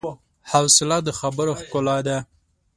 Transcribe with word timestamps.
حوصله 0.51 0.97
د 1.07 1.09
خبرو 1.19 1.53
ښکلا 1.61 1.97
ده. 2.07 2.17